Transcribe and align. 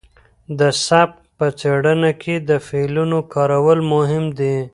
د 0.59 0.61
سبک 0.85 1.09
په 1.37 1.47
څېړنه 1.59 2.11
کې 2.21 2.35
د 2.49 2.51
فعلونو 2.67 3.17
کارول 3.33 3.79
مهم 3.93 4.23
دي. 4.39 4.57